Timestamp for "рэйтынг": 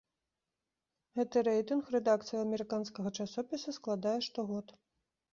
1.47-1.91